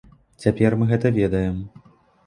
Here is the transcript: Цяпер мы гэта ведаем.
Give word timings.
Цяпер 0.45 0.77
мы 0.79 0.89
гэта 0.93 1.13
ведаем. 1.21 1.65